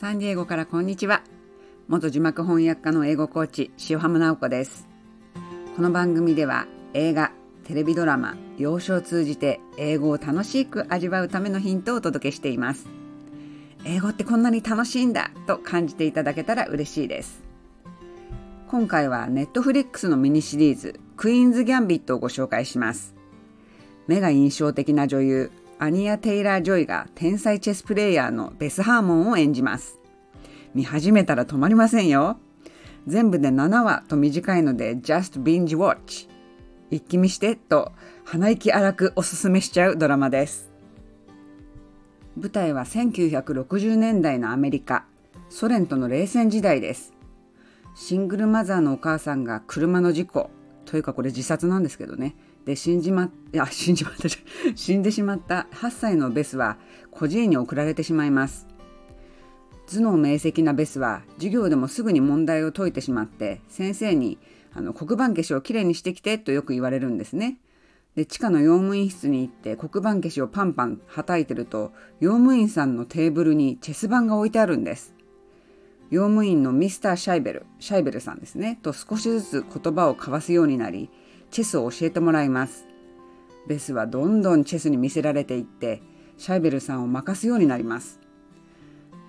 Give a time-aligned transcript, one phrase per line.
[0.00, 1.22] サンディエゴからこんにちは
[1.86, 4.88] 元字幕翻訳家の英語コーチ塩浜直子です
[5.76, 7.32] この番組では映画
[7.64, 12.86] テレビドラマ洋書を通じて英語を楽しく味わうためのヒントをお届けしています
[13.84, 17.42] 英語ってこんなに楽しいんだと感じていただけたら嬉しいです
[18.68, 23.14] 今回はネットフリックスのミニシリーズクイーンズ・ギャンビットをご紹介します
[24.06, 25.50] 目が印象的な女優
[25.82, 29.98] アニア・テイラー・ジョイが天才チェスプレイヤーのベス・ハーモンを演じます。
[30.74, 32.38] 見始めたら止まりませんよ。
[33.06, 36.28] 全部で7話と短いので Just Binge Watch
[36.90, 37.92] 一気見してと
[38.24, 40.70] 鼻息荒くおすすめしちゃうドラマです。
[42.36, 45.06] 舞台は1960年代のアメリカ、
[45.48, 47.14] ソ連との冷戦時代です。
[47.94, 50.50] シングルマザーのお母さんが車の事故
[50.84, 54.28] というかこれ自殺なんですけどねで死んじまいや死んじまった。
[54.76, 56.78] 死んでしまった8歳のベスは
[57.10, 58.66] 孤児院に送られてしまいます。
[59.86, 64.38] 頭脳明晰なベスは授業でもすぐに問題を解いてしまって先生に
[64.72, 67.58] あの黒板消しをきれいにしてきてとよく言われるんですね。
[68.14, 75.14] で地下の用務員室に行って黒板消しをパンパンはたいてると用務員さんのテーブルにチェス盤が置いてあるんです。
[76.10, 78.78] 用務員のミスター・シャイベルシャイベルさんですね。
[78.82, 81.10] と少しずつ言葉を交わすようになり
[81.50, 82.86] チェスを教えてもらいます。
[83.66, 86.02] ベスはどんどんチェスに魅せられていって
[86.38, 88.20] シャイベルさんを任すようになります。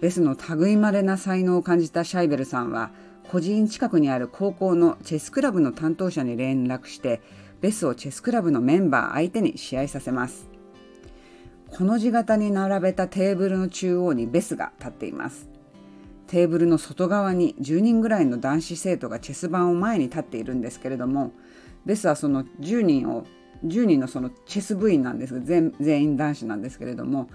[0.00, 2.90] ベスの類まれな才能を感じたシャイベルさんは
[3.30, 7.20] 個人近くにある高校のチェスクラブの担当者に連絡して
[7.60, 10.48] ベスをチェスクラブのメンバー相手に試合させます。
[11.68, 15.48] この字型に並べたテーブルの中央にベスが立っています。
[16.26, 21.32] テーブルの外側に10人ぐらいの男子生徒がチェス盤を前に立っているんですけれども
[21.88, 23.24] ベスはその10人を
[23.64, 27.30] 10人のそのチェス部員なんです全全員男子なんですけれども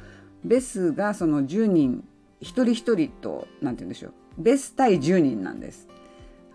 [0.45, 2.03] ベスがその10人
[2.39, 5.87] 一人一人と何て言うんでしょうベス対10人なんです。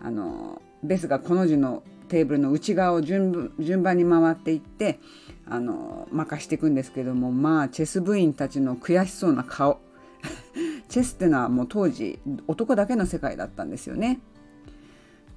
[0.01, 4.99] あのベスがこの字のテーブルの内側を順順番に回っていって
[5.45, 9.81] あの任していくんですけどもまあチェス部員たちの悔しそうな顔
[10.87, 14.21] チェスってのはもう当時男だけの世界だったんですよね。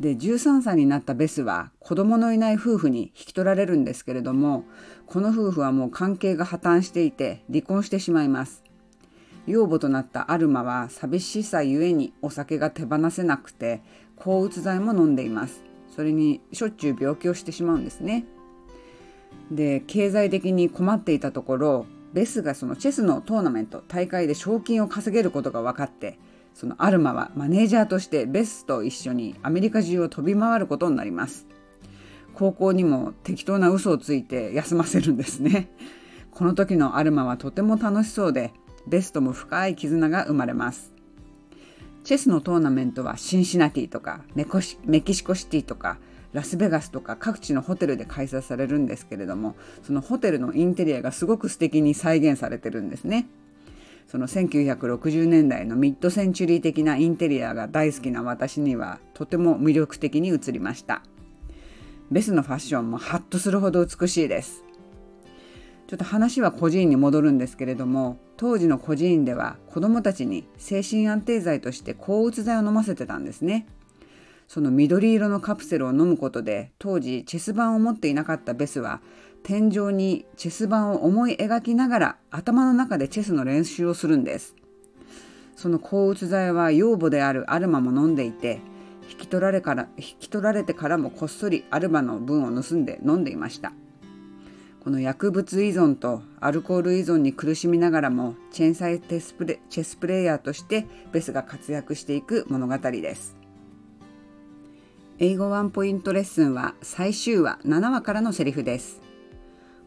[0.01, 4.65] で13歳になったベスは子供のいない夫婦に引き取られるんですけれども
[5.07, 8.63] この夫婦はもう関係が破綻していて離婚してしまいます。
[9.47, 13.83] 養母となったアルマは寂しさゆえにお酒が手放せなくて
[14.17, 15.63] 抗うつ剤も飲んでいます。
[15.95, 18.25] それにしょっちゅう病気をしてしまうんですね。
[19.51, 26.19] で経済的に困っていたところベスがそのチェスのトーナメント大会で賞金を稼げることが分かって
[26.55, 31.47] そのアルマはマネージャーとしてベスと一緒にアメリカ中を飛び回ることになります。
[32.35, 35.71] 高校にも適当な嘘をついて休ませるんですね。
[36.31, 38.53] この時のアルマはとても楽しそうで
[38.87, 40.93] ベスとも深い絆が生まれます。
[42.05, 44.45] チェスのトーナメントはシンシナティとかメ
[45.03, 45.99] キシコシティとか
[46.33, 53.29] ラスベガスとか各地のホテルで開催されるんですけれどもそのホテルのインテリアがすごく素敵に再現されてるんですね。
[54.13, 61.03] その1960年代のミッドセンチュリー的なインテリアが大好きな私にはとても魅力的に映りました。
[62.11, 64.65] ベスのファッションもハッとするほど美しいです。
[65.87, 73.67] ちょっと話は孤児院に戻るんですけれども当時の孤児院では子どもたちに精神安定剤として抗うつ剤を飲ませてたんですね。
[74.47, 79.01] その緑色のカプセルを飲むことで当時チェス盤を持っていなかったベスは
[79.43, 84.55] 天井にチェス盤を思い描きながら頭の中でチェスの練習をするんです。
[85.57, 88.61] その抗うつ剤は養母であるアルマも飲んでいて
[89.11, 93.73] 引き取られから引き取られてからもこっそりアルマの分を盗んで飲んでいました。
[94.81, 103.37] この薬物依存とアルコール依存に苦しみながらもチェンサイテスプレチェスプレイヤーとしてベスが活躍していく物語です。
[105.19, 109.12] 英語ワンポイントレッスンは最終話7話からのセリフです。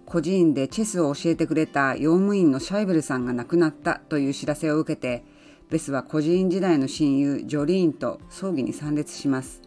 [0.05, 5.23] 孤児院でチェスを教えてくれた用務員のシャイベルさんが亡くなったという知らせを受けて
[5.69, 9.61] ベスは孤児院時代の親友ジョリーンと葬儀に参列します。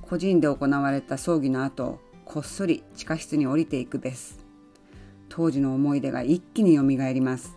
[0.00, 4.38] 孤児院で行われた葬儀の後こっそり地下室に降りていくベス。
[5.28, 7.54] 当時の思い出が一気によみがえります。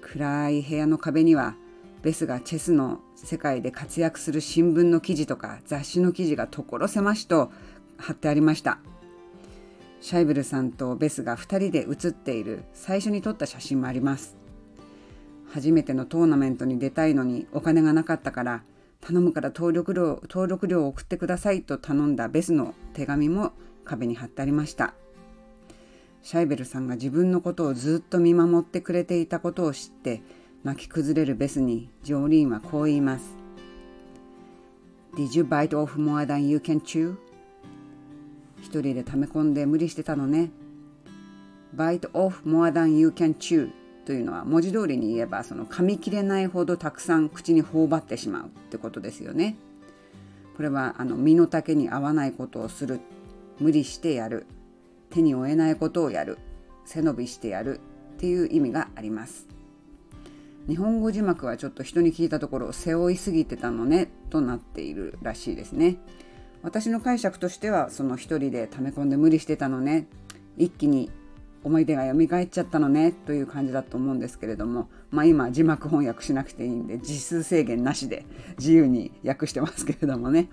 [0.00, 1.56] 暗い部屋の壁には
[2.02, 7.50] ベスがチェスの世界で活躍する新聞の記事とか雑誌の記事が所狭しと
[7.98, 8.78] 貼ってありました。
[10.00, 14.36] シャイブルさんとベスが2人で写っている最初に撮った写真もあります
[15.52, 18.62] 初めてのトーナメントに出たいのにお金がなかったから
[19.00, 23.52] 頼むから登録料登録料を送ってくださいと頼んだベスの手紙も
[23.84, 24.94] 壁に貼ってありました
[26.22, 30.22] シャイベルさんが自分のことをずっと見守ってくれていたことを知って
[30.64, 33.40] 泣き崩れるベスにジョーリーンはこう言います。
[35.16, 37.16] Did you bite off more than you can chew?
[38.60, 40.50] 一人で溜め込んで無理してたのね。
[41.74, 43.70] bite off more than you can chew
[44.04, 49.56] というのは文字通りに言えばその噛み切れないほどたくさん口に頬張ってしまうってことですよね。
[50.56, 53.00] これはあの身の丈に合わないことをする
[53.60, 54.46] 無理してやる
[55.10, 56.38] 手に負えないことをやる
[56.84, 57.80] 背伸びしてやる
[58.14, 59.46] っていう意味があります。
[60.68, 65.96] 日本語字幕はちょっと人に聞いたところ背負いすぎてたのねとなっているらしいですね。
[66.62, 70.06] 私の解釈としてはその一人で溜め込んで無理してたのね。
[70.56, 71.10] 一気に
[71.62, 73.12] 思い出が蘇っちゃったのね。
[73.12, 78.24] という感じだと思うんですけれども、まあ、今字幕翻訳しなくていいんで字数制限なしで
[78.58, 80.48] 自由に訳してますけれどもね。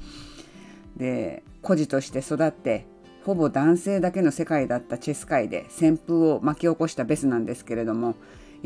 [0.95, 2.85] で孤児として育って
[3.23, 8.15] ほぼ男性だけの世界だったチェス界で旋風を巻き起こしたベスなんですけれども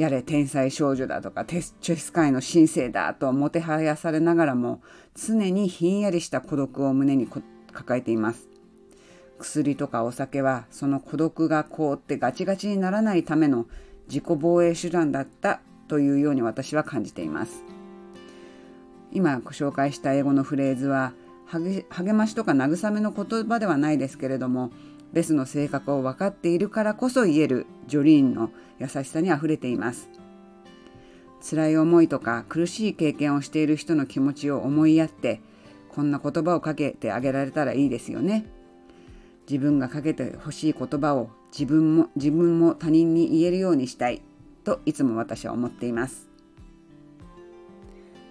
[0.01, 4.81] やれ天才少女だとかテチェス界の新星だともてはやされながらも
[5.13, 7.27] 常にひんやりした孤独を胸に
[7.71, 8.47] 抱えています。
[9.37, 13.67] 薬とかお酒はその孤独が凍ってガチガチにならないための
[14.07, 17.63] 自己防衛手段だったというように私は感じています。
[19.11, 21.13] 今ご紹介した英語のフレーズは
[21.45, 24.71] 励ましとか慰めの言葉ではないですけれども
[25.13, 28.49] ベスの性格を分かっているからこそ言えるジョリーンの
[28.79, 30.09] 優しさにあふれています。
[31.47, 35.41] 辛い思いとか苦しい経験をしている人の気持ちを思いやって
[35.89, 38.45] こんな言葉をかけてあげられたらいいですよね。
[39.49, 44.21] 自分がかけてほしい言葉を自分も自分も他人に言えるようにしたい
[44.63, 46.29] といつも私は思っています。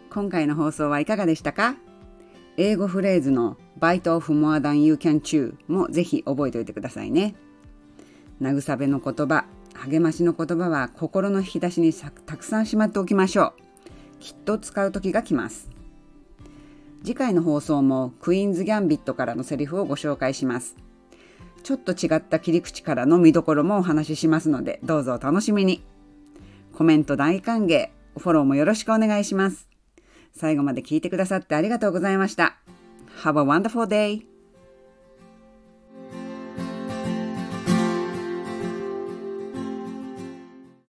[0.08, 1.76] 今回の放送はいかがでしたか？
[2.62, 7.34] 英語フレーズの Bite off more than you can chew もぜひ覚えておいてくださいね。
[8.42, 14.18] 慰めの言葉励ましの言葉は心の引き出しにたくさんしまっておきましょう。
[14.18, 15.70] きっと使う時が来ます。
[17.02, 20.76] 次回の放送もクイーンズ・ギャンビットからのセリフをご紹介します。
[21.62, 25.82] ちょっと違った切り口からの見どころもお話ししますので、どうぞお楽しみに。
[26.74, 29.69] コメント大歓迎、フォローもよろしくお願いします。
[30.40, 32.56] 最後まで聞いてくださってありがとうございました。
[33.22, 34.29] Have a wonderful day!